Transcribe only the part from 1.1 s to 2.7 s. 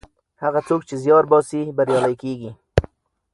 باسي بریالی کیږي.